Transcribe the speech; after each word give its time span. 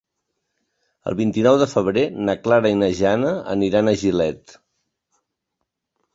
El 1.11 1.17
vint-i-nou 1.19 1.59
de 1.63 1.67
febrer 1.73 2.05
na 2.31 2.35
Clara 2.47 2.73
i 2.73 2.79
na 2.81 2.91
Jana 3.01 3.35
aniran 3.55 3.93
a 3.93 3.95
Gilet. 4.07 4.59